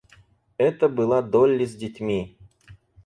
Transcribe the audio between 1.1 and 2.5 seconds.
Долли с детьми.